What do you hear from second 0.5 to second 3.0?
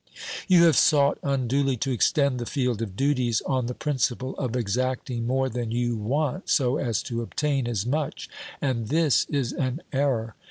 have sought unduly to extend the field of